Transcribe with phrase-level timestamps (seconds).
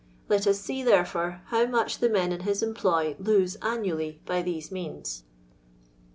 [0.29, 4.71] Let us see, therefore, how much the men in his employ lose annually by these
[4.71, 5.25] means.